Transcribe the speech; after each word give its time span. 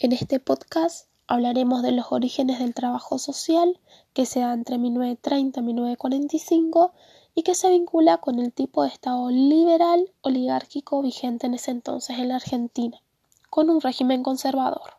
En 0.00 0.12
este 0.12 0.38
podcast 0.38 1.08
hablaremos 1.26 1.82
de 1.82 1.90
los 1.90 2.12
orígenes 2.12 2.60
del 2.60 2.72
trabajo 2.72 3.18
social 3.18 3.80
que 4.12 4.26
se 4.26 4.38
da 4.38 4.52
entre 4.52 4.78
1930 4.78 5.58
y 5.58 5.62
1945 5.64 6.92
y 7.34 7.42
que 7.42 7.56
se 7.56 7.68
vincula 7.68 8.18
con 8.18 8.38
el 8.38 8.52
tipo 8.52 8.84
de 8.84 8.90
Estado 8.90 9.28
liberal 9.30 10.08
oligárquico 10.20 11.02
vigente 11.02 11.48
en 11.48 11.54
ese 11.54 11.72
entonces 11.72 12.16
en 12.16 12.28
la 12.28 12.36
Argentina, 12.36 13.02
con 13.50 13.70
un 13.70 13.80
régimen 13.80 14.22
conservador. 14.22 14.98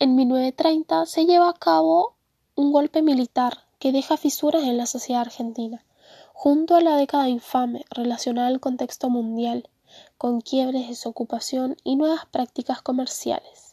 En 0.00 0.16
1930 0.16 1.06
se 1.06 1.24
lleva 1.24 1.50
a 1.50 1.54
cabo 1.54 2.16
un 2.56 2.72
golpe 2.72 3.02
militar 3.02 3.66
que 3.78 3.92
deja 3.92 4.16
fisuras 4.16 4.64
en 4.64 4.78
la 4.78 4.86
sociedad 4.86 5.20
argentina, 5.20 5.84
junto 6.32 6.74
a 6.74 6.80
la 6.80 6.96
década 6.96 7.28
infame 7.28 7.84
relacionada 7.90 8.48
al 8.48 8.58
contexto 8.58 9.10
mundial, 9.10 9.68
con 10.16 10.40
quiebres, 10.40 10.88
desocupación 10.88 11.76
y 11.84 11.94
nuevas 11.94 12.26
prácticas 12.26 12.82
comerciales. 12.82 13.67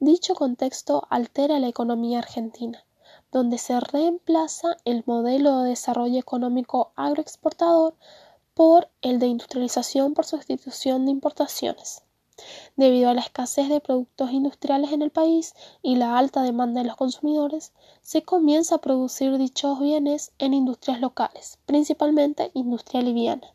Dicho 0.00 0.36
contexto 0.36 1.08
altera 1.10 1.58
la 1.58 1.66
economía 1.66 2.20
argentina, 2.20 2.84
donde 3.32 3.58
se 3.58 3.80
reemplaza 3.80 4.76
el 4.84 5.02
modelo 5.06 5.62
de 5.62 5.70
desarrollo 5.70 6.20
económico 6.20 6.92
agroexportador 6.94 7.96
por 8.54 8.88
el 9.02 9.18
de 9.18 9.26
industrialización 9.26 10.14
por 10.14 10.24
sustitución 10.24 11.04
de 11.04 11.10
importaciones. 11.10 12.02
Debido 12.76 13.10
a 13.10 13.14
la 13.14 13.22
escasez 13.22 13.68
de 13.68 13.80
productos 13.80 14.30
industriales 14.30 14.92
en 14.92 15.02
el 15.02 15.10
país 15.10 15.54
y 15.82 15.96
la 15.96 16.16
alta 16.16 16.42
demanda 16.42 16.80
de 16.80 16.86
los 16.86 16.96
consumidores, 16.96 17.72
se 18.00 18.22
comienza 18.22 18.76
a 18.76 18.80
producir 18.80 19.36
dichos 19.36 19.80
bienes 19.80 20.30
en 20.38 20.54
industrias 20.54 21.00
locales, 21.00 21.58
principalmente 21.66 22.52
industria 22.54 23.02
liviana. 23.02 23.52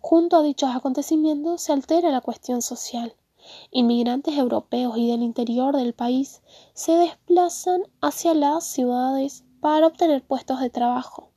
Junto 0.00 0.36
a 0.36 0.42
dichos 0.44 0.70
acontecimientos 0.72 1.62
se 1.62 1.72
altera 1.72 2.12
la 2.12 2.20
cuestión 2.20 2.62
social. 2.62 3.16
Inmigrantes 3.70 4.36
europeos 4.36 4.96
y 4.96 5.10
del 5.10 5.22
interior 5.22 5.76
del 5.76 5.94
país 5.94 6.42
se 6.74 6.92
desplazan 6.92 7.82
hacia 8.00 8.34
las 8.34 8.64
ciudades 8.64 9.44
para 9.60 9.86
obtener 9.86 10.24
puestos 10.24 10.60
de 10.60 10.70
trabajo. 10.70 11.30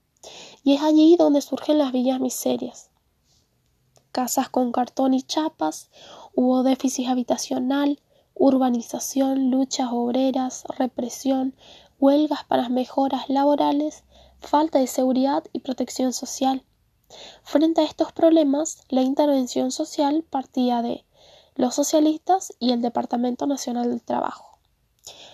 Y 0.64 0.74
es 0.74 0.82
allí 0.82 1.16
donde 1.16 1.42
surgen 1.42 1.78
las 1.78 1.92
villas 1.92 2.20
miserias. 2.20 2.92
Casas 4.12 4.50
con 4.50 4.72
cartón 4.72 5.14
y 5.14 5.22
chapas 5.22 5.90
Hubo 6.40 6.62
déficit 6.62 7.08
habitacional, 7.08 8.00
urbanización, 8.36 9.50
luchas 9.50 9.90
obreras, 9.92 10.66
represión, 10.78 11.56
huelgas 12.00 12.44
para 12.44 12.70
mejoras 12.70 13.28
laborales, 13.28 14.04
falta 14.40 14.78
de 14.78 14.86
seguridad 14.86 15.44
y 15.52 15.62
protección 15.62 16.14
social. 16.14 16.64
Frente 17.42 17.82
a 17.82 17.86
estos 17.86 18.12
problemas, 18.12 18.84
la 18.90 19.02
intervención 19.02 19.72
social 19.72 20.24
partía 20.30 20.84
de 20.84 21.06
los 21.58 21.76
socialistas 21.76 22.54
y 22.60 22.72
el 22.72 22.82
Departamento 22.82 23.46
Nacional 23.46 23.90
del 23.90 24.02
Trabajo. 24.02 24.58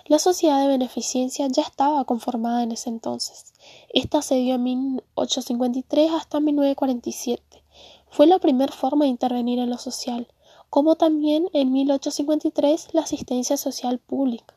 La 0.05 0.19
sociedad 0.19 0.59
de 0.59 0.67
beneficencia 0.67 1.47
ya 1.47 1.61
estaba 1.61 2.03
conformada 2.05 2.63
en 2.63 2.71
ese 2.71 2.89
entonces. 2.89 3.53
Esta 3.89 4.21
se 4.21 4.35
dio 4.35 4.55
en 4.55 4.63
1853 4.63 6.11
hasta 6.11 6.39
1947. 6.39 7.63
Fue 8.09 8.27
la 8.27 8.39
primera 8.39 8.73
forma 8.73 9.05
de 9.05 9.11
intervenir 9.11 9.59
en 9.59 9.69
lo 9.69 9.77
social 9.77 10.27
como 10.73 10.95
también 10.95 11.52
en 11.53 11.71
1853 11.71 12.95
la 12.95 13.02
asistencia 13.02 13.58
social 13.58 13.99
pública. 13.99 14.55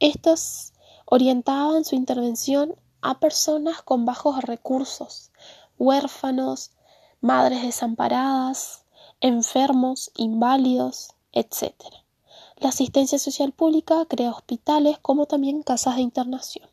Estos 0.00 0.72
orientaban 1.04 1.84
su 1.84 1.94
intervención 1.94 2.74
a 3.02 3.20
personas 3.20 3.82
con 3.82 4.04
bajos 4.04 4.42
recursos, 4.42 5.30
huérfanos, 5.78 6.72
madres 7.20 7.62
desamparadas, 7.62 8.81
enfermos, 9.22 10.10
inválidos, 10.16 11.14
etc. 11.30 11.72
La 12.56 12.70
asistencia 12.70 13.20
social 13.20 13.52
pública 13.52 14.04
crea 14.06 14.32
hospitales 14.32 14.98
como 14.98 15.26
también 15.26 15.62
casas 15.62 15.94
de 15.94 16.02
internación. 16.02 16.68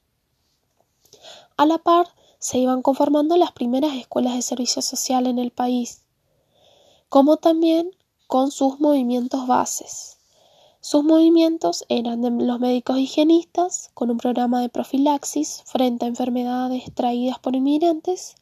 A 1.57 1.67
la 1.67 1.77
par, 1.77 2.07
se 2.39 2.57
iban 2.57 2.81
conformando 2.81 3.37
las 3.37 3.51
primeras 3.51 3.93
escuelas 3.95 4.33
de 4.33 4.41
servicio 4.41 4.81
social 4.81 5.27
en 5.27 5.37
el 5.37 5.51
país, 5.51 6.01
como 7.07 7.37
también 7.37 7.91
con 8.25 8.49
sus 8.49 8.79
movimientos 8.79 9.45
bases. 9.45 10.17
Sus 10.81 11.03
movimientos 11.03 11.85
eran 11.87 12.47
los 12.47 12.59
médicos 12.59 12.97
higienistas, 12.97 13.91
con 13.93 14.09
un 14.09 14.17
programa 14.17 14.61
de 14.61 14.69
profilaxis 14.69 15.61
frente 15.65 16.05
a 16.05 16.07
enfermedades 16.07 16.91
traídas 16.95 17.37
por 17.37 17.55
inmigrantes, 17.55 18.33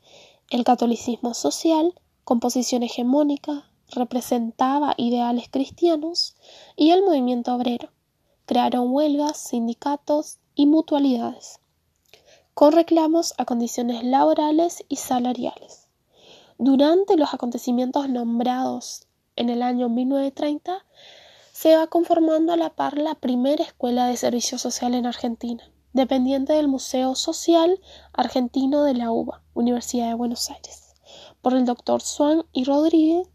el 0.49 0.63
catolicismo 0.63 1.33
social, 1.33 1.93
composición 2.23 2.83
hegemónica, 2.83 3.67
representaba 3.89 4.93
ideales 4.97 5.49
cristianos, 5.49 6.35
y 6.75 6.91
el 6.91 7.03
movimiento 7.03 7.53
obrero. 7.53 7.89
Crearon 8.45 8.91
huelgas, 8.91 9.37
sindicatos 9.37 10.39
y 10.55 10.65
mutualidades, 10.65 11.59
con 12.53 12.71
reclamos 12.71 13.33
a 13.37 13.45
condiciones 13.45 14.03
laborales 14.03 14.83
y 14.89 14.95
salariales. 14.95 15.87
Durante 16.57 17.17
los 17.17 17.33
acontecimientos 17.33 18.09
nombrados 18.09 19.07
en 19.35 19.49
el 19.49 19.61
año 19.61 19.89
1930, 19.89 20.85
se 21.53 21.75
va 21.75 21.87
conformando 21.87 22.53
a 22.53 22.57
la 22.57 22.69
par 22.69 22.97
la 22.97 23.15
primera 23.15 23.63
escuela 23.63 24.07
de 24.07 24.17
servicio 24.17 24.57
social 24.57 24.93
en 24.93 25.05
Argentina, 25.05 25.63
dependiente 25.93 26.53
del 26.53 26.67
Museo 26.67 27.15
Social 27.15 27.79
Argentino 28.13 28.83
de 28.83 28.93
la 28.93 29.11
UBA, 29.11 29.41
Universidad 29.53 30.07
de 30.07 30.13
Buenos 30.13 30.49
Aires, 30.49 30.93
por 31.41 31.53
el 31.53 31.65
doctor 31.65 32.01
Swan 32.01 32.45
y 32.53 32.63
Rodríguez. 32.63 33.27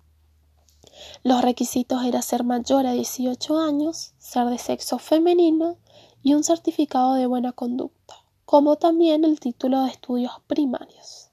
Los 1.22 1.42
requisitos 1.42 2.04
eran 2.04 2.22
ser 2.22 2.44
mayor 2.44 2.86
a 2.86 2.92
18 2.92 3.58
años, 3.58 4.12
ser 4.18 4.46
de 4.46 4.58
sexo 4.58 4.98
femenino 4.98 5.76
y 6.22 6.34
un 6.34 6.44
certificado 6.44 7.14
de 7.14 7.26
buena 7.26 7.52
conducta, 7.52 8.16
como 8.44 8.76
también 8.76 9.24
el 9.24 9.40
título 9.40 9.82
de 9.82 9.90
estudios 9.90 10.32
primarios. 10.46 11.30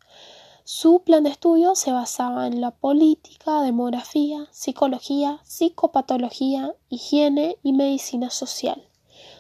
Su 0.63 1.01
plan 1.01 1.23
de 1.23 1.31
estudio 1.31 1.73
se 1.73 1.91
basaba 1.91 2.45
en 2.45 2.61
la 2.61 2.69
política, 2.69 3.63
demografía, 3.63 4.47
psicología, 4.51 5.39
psicopatología, 5.43 6.75
higiene 6.89 7.57
y 7.63 7.73
medicina 7.73 8.29
social. 8.29 8.87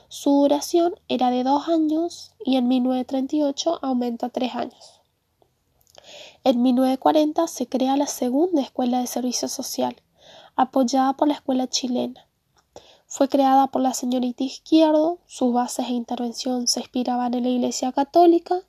Su 0.07 0.31
duración 0.31 0.95
era 1.07 1.29
de 1.29 1.43
dos 1.43 1.67
años 1.67 2.33
y 2.43 2.55
en 2.55 2.67
1938 2.67 3.77
aumenta 3.83 4.25
a 4.25 4.29
tres 4.29 4.55
años. 4.55 5.01
En 6.43 6.63
1940 6.63 7.47
se 7.47 7.67
crea 7.67 7.95
la 7.95 8.07
segunda 8.07 8.63
escuela 8.63 8.99
de 8.99 9.05
servicio 9.05 9.47
social, 9.47 10.01
apoyada 10.61 11.13
por 11.13 11.27
la 11.29 11.35
escuela 11.35 11.67
chilena. 11.67 12.27
Fue 13.07 13.29
creada 13.29 13.67
por 13.67 13.81
la 13.81 13.93
señorita 13.93 14.43
Izquierdo, 14.43 15.19
sus 15.25 15.53
bases 15.53 15.87
de 15.87 15.93
intervención 15.93 16.67
se 16.67 16.81
inspiraban 16.81 17.33
en 17.33 17.43
la 17.43 17.49
Iglesia 17.49 17.91
Católica 17.91 18.61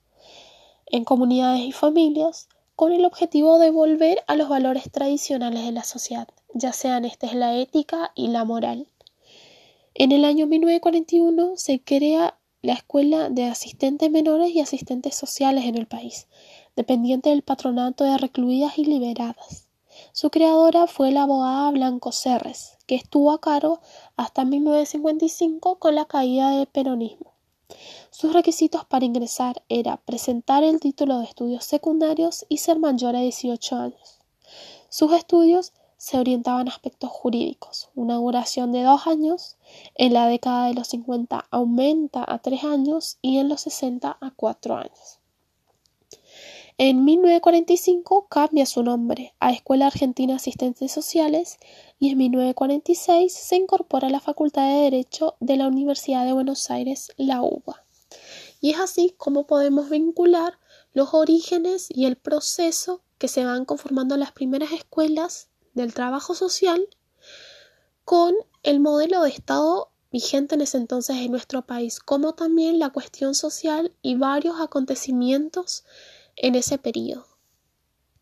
en 0.86 1.04
comunidades 1.04 1.62
y 1.62 1.72
familias 1.72 2.48
con 2.76 2.92
el 2.92 3.04
objetivo 3.04 3.58
de 3.58 3.70
volver 3.70 4.22
a 4.28 4.36
los 4.36 4.48
valores 4.48 4.90
tradicionales 4.90 5.64
de 5.64 5.72
la 5.72 5.84
sociedad, 5.84 6.28
ya 6.54 6.72
sean 6.72 7.04
esta 7.04 7.26
es 7.26 7.34
la 7.34 7.56
ética 7.56 8.12
y 8.14 8.28
la 8.28 8.44
moral. 8.44 8.86
En 9.94 10.12
el 10.12 10.24
año 10.24 10.46
1941 10.46 11.54
se 11.56 11.82
crea 11.82 12.38
la 12.62 12.74
Escuela 12.74 13.30
de 13.30 13.44
Asistentes 13.46 14.10
Menores 14.10 14.54
y 14.54 14.60
Asistentes 14.60 15.16
Sociales 15.16 15.64
en 15.64 15.76
el 15.76 15.86
país, 15.86 16.28
dependiente 16.76 17.30
del 17.30 17.42
patronato 17.42 18.04
de 18.04 18.16
recluidas 18.16 18.78
y 18.78 18.84
liberadas. 18.84 19.69
Su 20.20 20.28
creadora 20.28 20.86
fue 20.86 21.12
la 21.12 21.22
abogada 21.22 21.70
Blanco 21.70 22.12
Serres, 22.12 22.76
que 22.86 22.94
estuvo 22.94 23.32
a 23.32 23.40
cargo 23.40 23.80
hasta 24.18 24.44
1955 24.44 25.76
con 25.76 25.94
la 25.94 26.04
caída 26.04 26.50
del 26.50 26.66
peronismo. 26.66 27.32
Sus 28.10 28.34
requisitos 28.34 28.84
para 28.84 29.06
ingresar 29.06 29.62
era 29.70 29.96
presentar 29.96 30.62
el 30.62 30.78
título 30.78 31.20
de 31.20 31.24
estudios 31.24 31.64
secundarios 31.64 32.44
y 32.50 32.58
ser 32.58 32.78
mayor 32.78 33.16
a 33.16 33.20
18 33.20 33.76
años. 33.76 34.18
Sus 34.90 35.10
estudios 35.14 35.72
se 35.96 36.18
orientaban 36.18 36.68
a 36.68 36.72
aspectos 36.72 37.08
jurídicos, 37.08 37.88
una 37.94 38.16
duración 38.16 38.72
de 38.72 38.82
dos 38.82 39.06
años, 39.06 39.56
en 39.94 40.12
la 40.12 40.26
década 40.26 40.66
de 40.66 40.74
los 40.74 40.88
50 40.88 41.46
aumenta 41.50 42.26
a 42.28 42.40
tres 42.40 42.62
años 42.64 43.16
y 43.22 43.38
en 43.38 43.48
los 43.48 43.62
60 43.62 44.18
a 44.20 44.30
cuatro 44.36 44.76
años. 44.76 45.19
En 46.82 47.04
1945 47.04 48.28
cambia 48.30 48.64
su 48.64 48.82
nombre 48.82 49.34
a 49.38 49.52
Escuela 49.52 49.88
Argentina 49.88 50.32
de 50.32 50.36
Asistentes 50.38 50.90
Sociales 50.90 51.58
y 51.98 52.08
en 52.08 52.16
1946 52.16 53.34
se 53.34 53.56
incorpora 53.56 54.08
a 54.08 54.10
la 54.10 54.18
Facultad 54.18 54.66
de 54.66 54.84
Derecho 54.84 55.36
de 55.40 55.58
la 55.58 55.68
Universidad 55.68 56.24
de 56.24 56.32
Buenos 56.32 56.70
Aires, 56.70 57.12
la 57.18 57.42
UBA. 57.42 57.84
Y 58.62 58.70
es 58.70 58.78
así 58.78 59.14
como 59.18 59.46
podemos 59.46 59.90
vincular 59.90 60.58
los 60.94 61.12
orígenes 61.12 61.88
y 61.90 62.06
el 62.06 62.16
proceso 62.16 63.02
que 63.18 63.28
se 63.28 63.44
van 63.44 63.66
conformando 63.66 64.16
las 64.16 64.32
primeras 64.32 64.72
escuelas 64.72 65.50
del 65.74 65.92
trabajo 65.92 66.34
social 66.34 66.88
con 68.06 68.34
el 68.62 68.80
modelo 68.80 69.20
de 69.20 69.28
Estado 69.28 69.90
vigente 70.10 70.54
en 70.54 70.62
ese 70.62 70.78
entonces 70.78 71.16
en 71.16 71.30
nuestro 71.30 71.60
país, 71.60 72.00
como 72.00 72.32
también 72.32 72.78
la 72.78 72.88
cuestión 72.88 73.34
social 73.34 73.92
y 74.00 74.14
varios 74.14 74.62
acontecimientos 74.62 75.84
en 76.42 76.54
ese 76.54 76.78
periodo. 76.78 77.29